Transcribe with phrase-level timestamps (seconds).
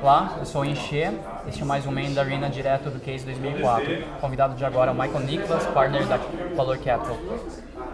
[0.00, 1.10] Olá, eu sou o Enche,
[1.48, 4.04] este é mais um da Arena direto do Case 2004.
[4.20, 6.18] Convidado de agora é o Michael Nicholas, partner da
[6.54, 7.18] Valor Capital.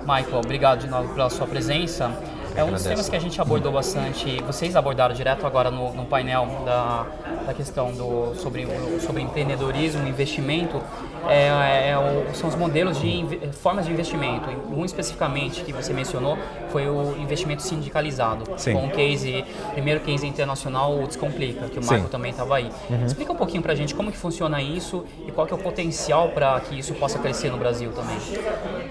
[0.00, 2.10] Michael, obrigado de novo pela sua presença.
[2.56, 6.04] É um dos temas que a gente abordou bastante, vocês abordaram direto agora no, no
[6.04, 7.06] painel da,
[7.46, 8.66] da questão do, sobre,
[9.00, 10.80] sobre empreendedorismo, investimento,
[11.28, 14.48] é, é, é são os modelos de formas de investimento.
[14.70, 16.38] Um especificamente que você mencionou
[16.70, 18.74] foi o investimento sindicalizado, Sim.
[18.74, 22.10] com o case, primeiro case internacional, o Descomplica, que o Marco Sim.
[22.10, 22.70] também estava aí.
[22.88, 23.06] Uhum.
[23.06, 25.60] Explica um pouquinho para a gente como que funciona isso e qual que é o
[25.60, 28.16] potencial para que isso possa crescer no Brasil também.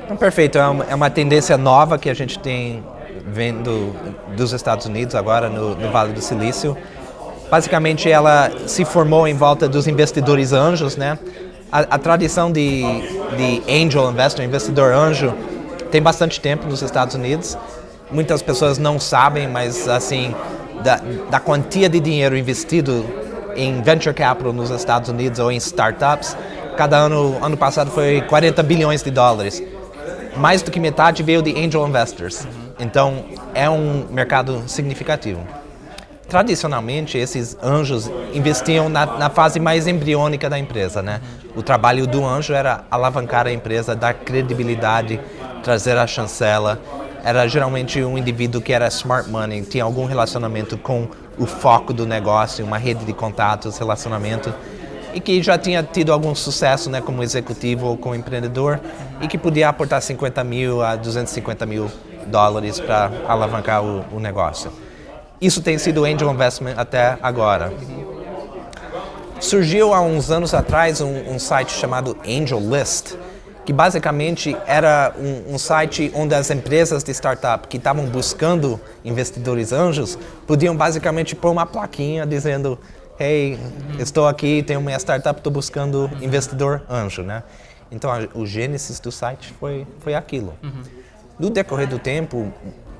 [0.03, 2.83] Então, perfeito, é uma, é uma tendência nova que a gente tem
[3.25, 3.95] vendo
[4.35, 6.77] dos Estados Unidos agora no, no Vale do Silício.
[7.49, 11.19] Basicamente, ela se formou em volta dos investidores anjos, né?
[11.71, 12.83] A, a tradição de,
[13.37, 15.33] de angel investor, investidor anjo,
[15.91, 17.57] tem bastante tempo nos Estados Unidos.
[18.11, 20.35] Muitas pessoas não sabem, mas assim,
[20.83, 20.99] da,
[21.29, 23.05] da quantia de dinheiro investido
[23.55, 26.35] em venture capital nos Estados Unidos ou em startups,
[26.75, 29.61] cada ano, ano passado foi 40 bilhões de dólares.
[30.35, 32.47] Mais do que metade veio de angel investors.
[32.79, 35.41] Então, é um mercado significativo.
[36.27, 41.21] Tradicionalmente, esses anjos investiam na, na, fase mais embriônica da empresa, né?
[41.55, 45.19] O trabalho do anjo era alavancar a empresa, dar credibilidade,
[45.61, 46.81] trazer a chancela.
[47.23, 52.05] Era geralmente um indivíduo que era smart money, tinha algum relacionamento com o foco do
[52.05, 54.53] negócio, uma rede de contatos, relacionamento,
[55.13, 58.79] e que já tinha tido algum sucesso, né, como executivo ou como empreendedor,
[59.21, 61.89] e que podia aportar 50 mil a 250 mil
[62.27, 64.71] dólares para alavancar o, o, negócio.
[65.39, 67.71] Isso tem sido angel investment até agora.
[69.39, 73.15] Surgiu há uns anos atrás um, um site chamado Angel List,
[73.65, 79.71] que basicamente era um, um, site onde as empresas de startup que estavam buscando investidores
[79.71, 82.77] anjos podiam basicamente pôr uma plaquinha dizendo
[83.19, 83.59] hey,
[83.99, 87.43] estou aqui, tenho uma startup, estou buscando investidor anjo, né?
[87.91, 90.53] Então a, o gênesis do site foi, foi aquilo.
[90.63, 90.83] Uhum.
[91.39, 92.51] No decorrer do tempo,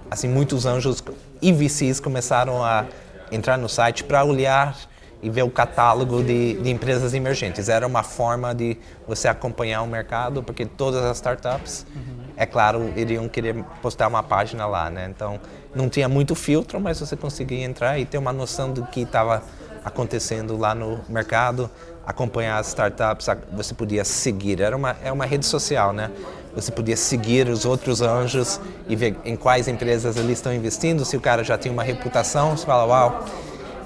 [0.09, 1.03] assim, muitos anjos
[1.41, 2.85] e VCs começaram a
[3.31, 4.77] entrar no site para olhar
[5.21, 7.69] e ver o catálogo de, de, empresas emergentes.
[7.69, 8.77] Era uma forma de
[9.07, 12.25] você acompanhar o mercado, porque todas as startups, uhum.
[12.35, 15.07] é claro, iriam querer postar uma página lá, né?
[15.09, 15.39] Então,
[15.73, 19.41] não tinha muito filtro, mas você conseguia entrar e ter uma noção do que estava
[19.85, 21.69] acontecendo lá no mercado,
[22.05, 24.61] acompanhar as startups, você podia seguir.
[24.61, 26.11] Era uma, é uma rede social, né?
[26.55, 31.03] Você podia seguir os outros anjos e ver em quais empresas eles estão investindo.
[31.03, 33.25] Se o cara já tem uma reputação, você fala, uau,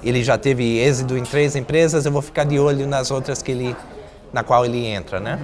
[0.03, 3.51] ele já teve êxito em três empresas, eu vou ficar de olho nas outras que
[3.51, 3.75] ele,
[4.33, 5.39] na qual ele entra, né?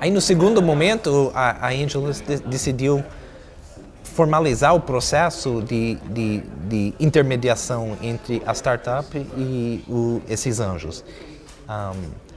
[0.00, 3.04] Aí no segundo momento, a, a Angelus de, decidiu
[4.02, 11.04] formalizar o processo de, de, de, intermediação entre a startup e o, esses anjos.
[11.68, 12.31] Um,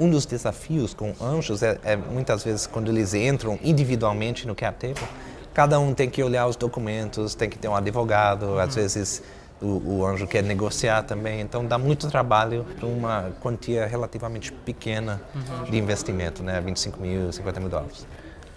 [0.00, 4.78] um dos desafios com anjos é, é, muitas vezes quando eles entram individualmente no cap
[4.78, 5.06] table,
[5.52, 8.58] cada um tem que olhar os documentos, tem que ter um advogado, uhum.
[8.58, 9.22] às vezes
[9.60, 15.20] o, o, anjo quer negociar também, então dá muito trabalho para uma quantia relativamente pequena
[15.34, 15.70] uhum.
[15.70, 18.06] de investimento, né, 25 mil, 50 mil dólares.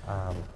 [0.07, 0.53] Um,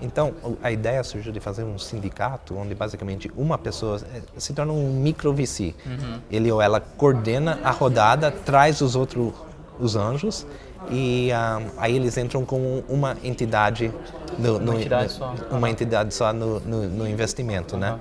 [0.00, 0.32] então,
[0.62, 4.92] a ideia surgiu de fazer um sindicato onde basicamente uma pessoa eh, se torna um
[4.92, 5.74] micro VC.
[5.84, 6.20] Uhum.
[6.30, 9.32] Ele ou ela coordena a rodada, traz os outros
[9.78, 10.46] os anjos
[10.90, 13.92] e um, aí eles entram com uma entidade
[14.38, 17.80] no, no, uma entidade só, uma entidade só no, no investimento, uhum.
[17.80, 17.98] né?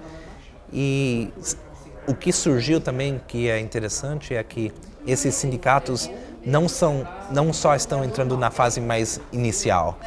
[0.72, 1.30] E
[2.08, 4.72] o que surgiu também que é interessante é que
[5.06, 6.10] esses sindicatos
[6.46, 9.98] não são não só estão entrando na fase mais inicial.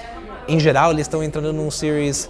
[0.48, 2.28] Em geral, eles estão entrando no Series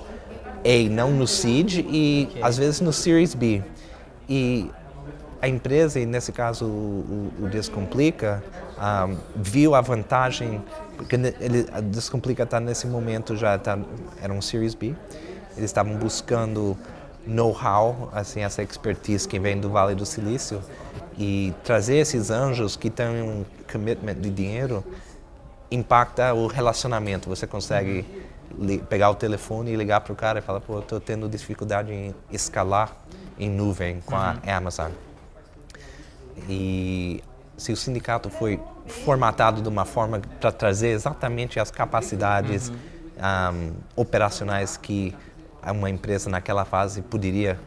[0.64, 2.42] A, não no Seed e okay.
[2.42, 3.62] às vezes no Series B.
[4.28, 4.70] E
[5.40, 8.42] a empresa, e nesse caso o, o Descomplica,
[8.78, 10.62] um, viu a vantagem,
[10.96, 13.78] porque ele, a Descomplica está nesse momento já tá,
[14.20, 14.94] era um Series B,
[15.56, 16.76] eles estavam buscando
[17.26, 20.62] know-how, assim, essa expertise que vem do Vale do Silício
[21.18, 24.84] e trazer esses anjos que têm um commitment de dinheiro
[25.70, 27.28] impacta o relacionamento.
[27.28, 28.04] Você consegue
[28.88, 32.14] pegar o telefone e ligar para o cara e falar, pô, estou tendo dificuldade em
[32.32, 32.96] escalar
[33.38, 34.54] em nuvem com a uhum.
[34.54, 34.90] Amazon.
[36.48, 37.22] E
[37.56, 42.76] se o sindicato foi formatado de uma forma para trazer exatamente as capacidades uhum.
[43.54, 45.14] um, operacionais que
[45.62, 47.58] uma empresa naquela fase poderia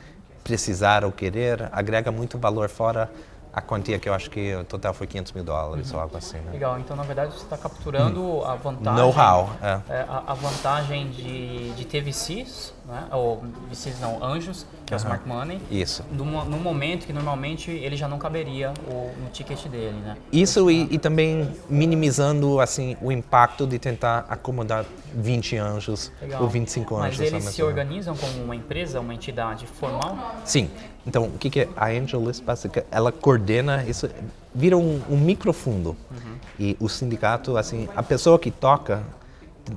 [0.43, 3.09] precisar ou querer, agrega muito valor fora
[3.53, 5.97] a quantia que eu acho que o total foi 500 mil dólares uhum.
[5.97, 6.37] ou algo assim.
[6.37, 6.53] Né?
[6.53, 8.45] Legal, então na verdade você está capturando uhum.
[8.45, 8.99] a vantagem.
[8.99, 9.51] Know-how.
[9.61, 9.79] É.
[9.89, 13.07] É, a, a, vantagem de, de ter VCs, né?
[13.11, 15.59] ou VCs não, anjos, que que é o Smart Money.
[15.69, 16.03] Isso.
[16.11, 20.17] No, no momento que normalmente ele já não caberia o, no ticket dele, né?
[20.31, 26.41] Isso e, e, também minimizando assim o impacto de tentar acomodar 20 anjos Legal.
[26.41, 27.19] ou 25 anjos.
[27.19, 30.35] Mas eles se organizam como uma empresa, uma entidade formal?
[30.43, 30.69] Sim.
[31.05, 32.85] Então, o que, que é a Angel List Básica?
[32.89, 34.09] Ela coordena isso,
[34.55, 35.97] vira um, um microfundo.
[36.09, 36.35] Uhum.
[36.57, 39.03] E o sindicato, assim, a pessoa que toca,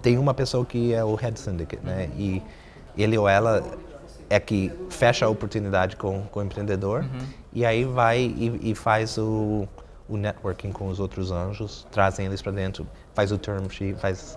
[0.02, 2.08] tem uma pessoa que é o head syndicate, né?
[2.12, 2.20] uhum.
[2.20, 2.42] E
[2.96, 3.64] ele ou ela
[4.28, 7.26] é que fecha a oportunidade com, com o empreendedor uhum.
[7.52, 9.68] e aí vai e, e faz o,
[10.08, 14.36] o networking com os outros anjos, trazem eles para dentro, faz o term sheet, faz,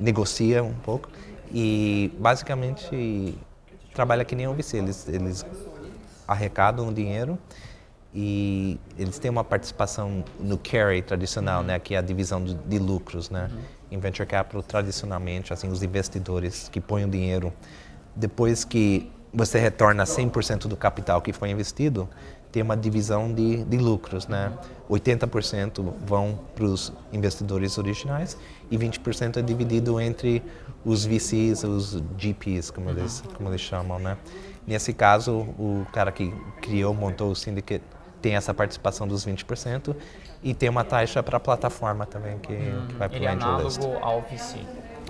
[0.00, 1.08] negocia um pouco
[1.52, 3.38] e basicamente
[3.94, 4.78] trabalha que nem o VC.
[4.78, 5.46] Eles, eles
[6.28, 7.38] arrecadam o dinheiro
[8.14, 12.78] e eles têm uma participação no carry tradicional, né, que é a divisão de, de
[12.78, 13.50] lucros, né.
[13.50, 13.60] Uhum.
[13.90, 17.50] Em venture capital tradicionalmente, assim, os investidores que põem o dinheiro
[18.14, 22.08] depois que você retorna 100% do capital que foi investido,
[22.50, 24.52] tem uma divisão de, de lucros, né?
[24.88, 28.36] 80% vão para os investidores originais
[28.70, 30.42] e 20% é dividido entre
[30.84, 34.16] os VCs, os GPs, como eles, como eles chamam, né?
[34.66, 37.84] Nesse caso, o cara que criou, montou o syndicate
[38.20, 39.94] tem essa participação dos 20%
[40.42, 42.56] e tem uma taxa para a plataforma também que,
[42.88, 44.58] que vai para o Ele é análogo ao VC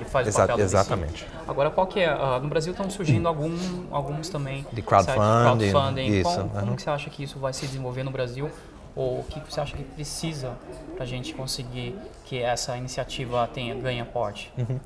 [0.00, 1.26] e faz Exa o papel Exatamente.
[1.46, 2.14] Agora, qual que é?
[2.14, 3.52] Uh, no Brasil estão surgindo algum,
[3.90, 4.66] alguns também...
[4.72, 5.70] De crowdfunding.
[5.70, 6.06] crowdfunding.
[6.20, 6.22] Isso.
[6.22, 8.50] Qual, como que você acha que isso vai se desenvolver no Brasil?
[8.94, 10.52] Ou o que você acha que precisa
[10.94, 14.52] para a gente conseguir que essa iniciativa tenha, ganhe porte?
[14.58, 14.78] Uhum.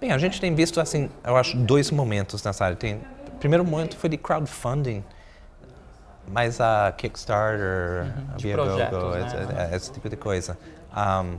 [0.00, 2.76] Bem, a gente tem visto, assim, eu acho, dois momentos nessa área.
[2.76, 5.04] Tem, o primeiro momento foi de crowdfunding,
[6.26, 9.68] mas a Kickstarter, uhum, a Viagogo, né?
[9.68, 10.56] esse, esse, tipo de coisa.
[10.96, 11.38] Um,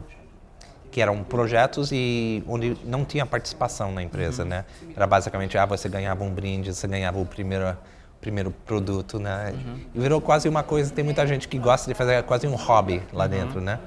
[0.92, 4.50] que eram projetos e onde não tinha participação na empresa, uhum.
[4.50, 4.66] né?
[4.96, 7.76] Era basicamente, ah, você ganhava um brinde, você ganhava o primeiro
[8.20, 9.52] primeiro produto, né?
[9.52, 9.80] Uhum.
[9.96, 13.02] E virou quase uma coisa, tem muita gente que gosta de fazer quase um hobby
[13.12, 13.30] lá uhum.
[13.32, 13.80] dentro, né?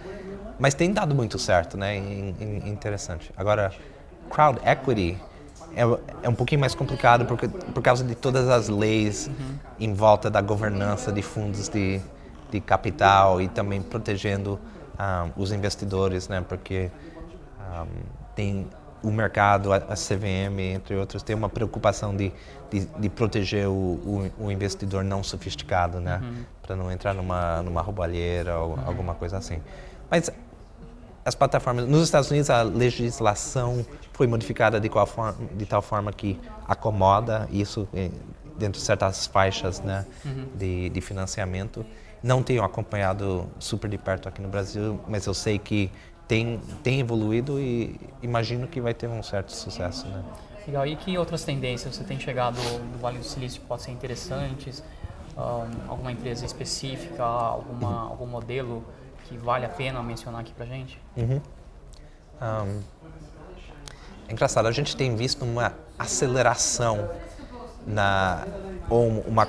[0.59, 1.97] Mas tem dado muito certo, né?
[2.67, 3.31] interessante.
[3.37, 3.73] Agora,
[4.31, 5.17] crowd equity
[5.77, 5.83] é,
[6.23, 9.59] é um pouquinho mais complicado porque, por causa de todas as leis uhum.
[9.79, 12.01] em volta da governança de fundos de,
[12.51, 14.59] de capital e também protegendo
[14.99, 16.45] um, os investidores, né?
[16.47, 16.91] Porque
[17.61, 17.87] um,
[18.35, 18.69] tem
[19.03, 22.33] o mercado, a, a, CVM, entre outros, tem uma preocupação de,
[22.71, 26.21] de, de proteger o, o, o, investidor não sofisticado, né?
[26.23, 26.45] Uhum.
[26.63, 28.87] Para não entrar numa, numa roubalheira ou uhum.
[28.87, 29.61] alguma coisa assim.
[30.11, 30.31] Mas
[31.25, 36.13] as plataformas, nos Estados Unidos a legislação foi modificada de, qual forma, de tal forma
[36.13, 37.87] que acomoda isso
[38.57, 40.49] dentro de certas faixas né, uhum.
[40.55, 41.85] de, de financiamento.
[42.25, 45.93] Não tenho acompanhado super de perto aqui no Brasil, mas eu sei que
[46.27, 50.07] tem, tem evoluído e imagino que vai ter um certo sucesso.
[50.07, 50.25] Né?
[50.67, 50.87] Legal.
[50.87, 54.83] E que outras tendências você tem chegado do Vale do Silício que podem ser interessantes?
[55.37, 58.09] Um, alguma empresa específica, alguma, uhum.
[58.09, 58.83] algum modelo
[59.25, 60.99] que vale a pena mencionar aqui para gente?
[61.19, 61.43] Uhum.
[62.41, 62.81] Um,
[64.27, 67.07] é engraçado, a gente tem visto uma aceleração
[67.87, 68.47] na
[68.89, 69.47] ou uma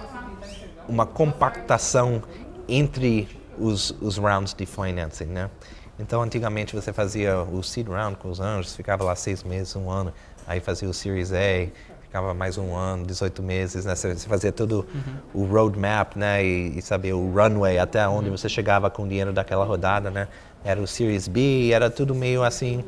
[0.88, 2.22] uma compactação
[2.68, 3.28] entre
[3.58, 5.50] os, os rounds de financing, né?
[5.98, 9.90] Então, antigamente você fazia o seed round com os anjos, ficava lá seis meses, um
[9.90, 10.14] ano,
[10.46, 11.68] aí fazia o Series A,
[12.02, 13.96] ficava mais um ano, 18 meses, né?
[13.96, 15.44] Você, fazia todo uhum.
[15.44, 16.44] o roadmap, né?
[16.44, 18.38] E, e sabia o runway até onde uhum.
[18.38, 20.28] você chegava com o dinheiro daquela rodada, né?
[20.64, 22.84] Era o Series B, era tudo meio assim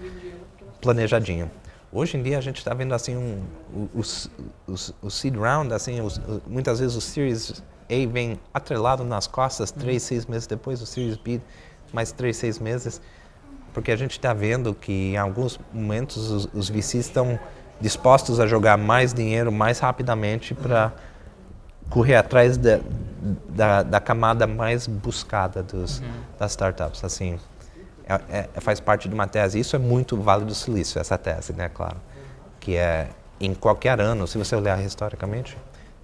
[0.81, 1.49] planejadinho.
[1.91, 3.41] Hoje em dia a gente está vendo assim um,
[3.93, 4.29] os,
[4.67, 9.71] os, o seed round, assim, os, muitas vezes o Series a vem atrelado nas costas
[9.71, 11.41] três, seis meses depois, o Series B
[11.93, 13.01] mais três, seis meses,
[13.73, 17.39] porque a gente está vendo que em alguns momentos os, os VCs estão
[17.79, 20.91] dispostos a jogar mais dinheiro mais rapidamente para
[21.89, 22.79] correr atrás da,
[23.49, 26.07] da, da, camada mais buscada dos, uhum.
[26.37, 27.03] das startups.
[27.03, 27.39] Assim,
[28.29, 29.59] é, é, faz parte de uma tese.
[29.59, 31.97] Isso é muito Vale do Silício, essa tese, né, claro.
[32.59, 35.57] Que é, em qualquer ano, se você olhar historicamente,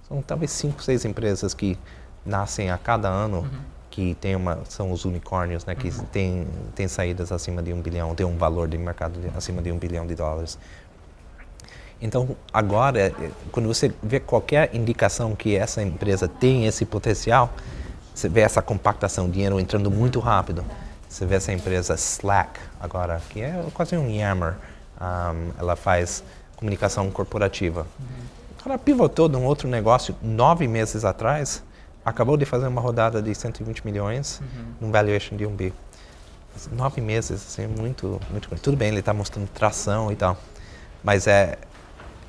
[0.08, 1.78] são talvez cinco, seis empresas que
[2.24, 3.50] nascem a cada ano, uhum.
[3.90, 6.04] que tem uma, são os unicórnios, né, que uhum.
[6.06, 9.70] têm tem saídas acima de um bilhão, tem um valor de mercado de, acima de
[9.70, 10.58] um bilhão de dólares.
[12.00, 13.12] Então, agora, é,
[13.50, 17.50] quando você vê qualquer indicação que essa empresa tem esse potencial,
[18.14, 20.64] você vê essa compactação, dinheiro entrando muito rápido.
[21.08, 24.54] Você vê essa empresa Slack agora, que é quase um Yammer.
[25.00, 26.22] Um, ela faz
[26.56, 27.86] comunicação corporativa.
[27.98, 28.43] Uhum.
[28.64, 31.62] Ela pivotou de um outro negócio nove meses atrás,
[32.04, 34.64] acabou de fazer uma rodada de 120 milhões, uhum.
[34.80, 35.72] num valuation de um bi.
[36.72, 38.48] Nove meses, assim, muito, muito.
[38.60, 40.38] Tudo bem, ele está mostrando tração e tal,
[41.02, 41.58] mas é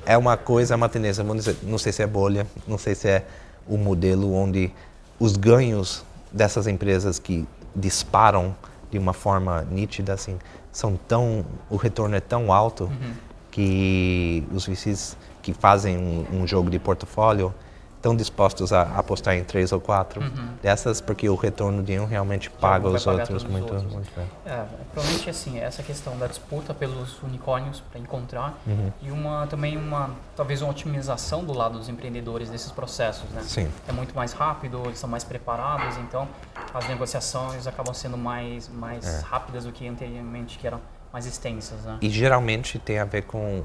[0.06, 1.24] é uma coisa, é uma tendência.
[1.62, 3.26] Não sei se é bolha, não sei se é
[3.66, 4.72] o modelo onde
[5.18, 8.54] os ganhos dessas empresas que disparam
[8.90, 10.38] de uma forma nítida, assim,
[10.70, 13.12] são tão, o retorno é tão alto uhum.
[13.50, 15.16] que os VCs
[15.46, 17.54] que fazem um, um jogo de portfólio
[17.94, 20.48] estão dispostos a apostar em três ou quatro uhum.
[20.60, 23.92] dessas porque o retorno de um realmente paga os outros muito, outros.
[23.92, 24.26] muito bem.
[24.44, 28.92] É, provavelmente assim, essa questão da disputa pelos unicórnios para encontrar uhum.
[29.00, 33.42] e uma também uma talvez uma otimização do lado dos empreendedores desses processos, né?
[33.44, 33.68] Sim.
[33.86, 36.26] É muito mais rápido, eles são mais preparados, então
[36.74, 39.20] as negociações acabam sendo mais mais é.
[39.20, 40.80] rápidas do que anteriormente que eram
[41.12, 41.98] mais extensas, né?
[42.02, 43.64] E geralmente tem a ver com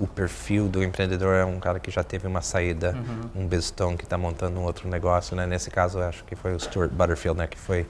[0.00, 3.42] o perfil do empreendedor é um cara que já teve uma saída, uhum.
[3.42, 5.46] um bestão que está montando um outro negócio, né?
[5.46, 7.46] Nesse caso, acho que foi o Stuart Butterfield, né?
[7.46, 7.86] Que foi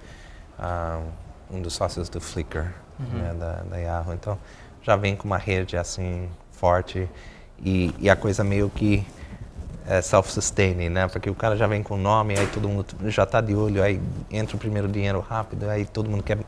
[0.59, 1.03] uh,
[1.51, 2.67] um dos sócios do Flickr,
[2.99, 3.19] uhum.
[3.19, 3.35] né?
[3.39, 4.15] da, da Yahoo.
[4.15, 4.39] Então,
[4.83, 7.09] já vem com uma rede assim forte
[7.63, 9.07] e, e a coisa meio que
[9.87, 11.09] é self-sustaining, né?
[11.09, 13.83] Porque o cara já vem com o nome, aí todo mundo já está de olho,
[13.83, 16.39] aí entra o primeiro dinheiro rápido, aí todo mundo quer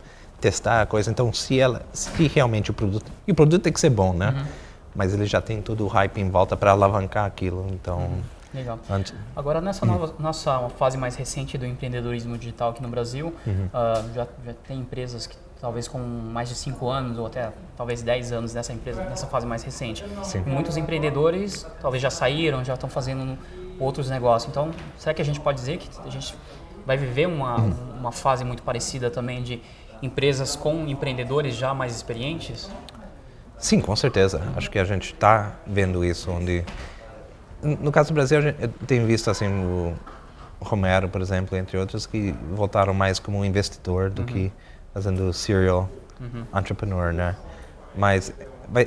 [0.40, 1.10] testar a coisa.
[1.10, 4.28] Então, se ela, se realmente o produto, e o produto tem que ser bom, né?
[4.28, 7.66] Uhum mas ele já tem todo o hype em volta para alavancar aquilo.
[7.70, 8.22] Então, uhum.
[8.54, 8.78] Legal.
[8.88, 9.12] Antes...
[9.34, 10.12] Agora, nessa nova, uhum.
[10.20, 13.66] nossa fase mais recente do empreendedorismo digital aqui no Brasil, uhum.
[13.66, 18.02] uh, já, já tem empresas que talvez com mais de 5 anos ou até talvez
[18.02, 20.04] 10 anos nessa empresa, nessa fase mais recente.
[20.22, 20.42] Sim.
[20.46, 23.36] Muitos empreendedores talvez já saíram, já estão fazendo
[23.80, 24.50] outros negócios.
[24.50, 26.36] Então, será que a gente pode dizer que a gente
[26.86, 27.74] vai viver uma, uhum.
[27.98, 29.60] uma fase muito parecida também de
[30.02, 32.70] empresas com empreendedores já mais experientes?
[33.64, 34.42] Sim, com certeza.
[34.54, 36.62] Acho que a gente está vendo isso, onde...
[37.62, 39.94] No caso do Brasil, eu tenho visto assim o
[40.60, 44.26] Romero, por exemplo, entre outros, que voltaram mais como um investidor do uhum.
[44.26, 44.52] que
[44.92, 45.88] fazendo serial
[46.20, 46.44] uhum.
[46.54, 47.36] entrepreneur, né?
[47.96, 48.34] Mas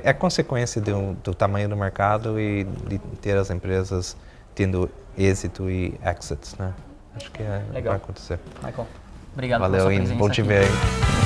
[0.04, 4.16] é consequência do, do, tamanho do mercado e de ter as empresas
[4.54, 6.72] tendo êxito e exits, né?
[7.16, 8.40] Acho que é, vai acontecer.
[8.64, 8.88] Michael,
[9.34, 11.17] obrigado Valeu, pela sua Bom te ver aí.